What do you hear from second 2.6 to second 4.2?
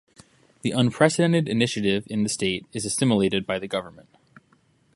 is assimilated by the government.